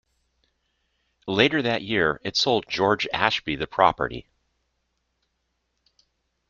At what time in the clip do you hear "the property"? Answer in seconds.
3.55-4.25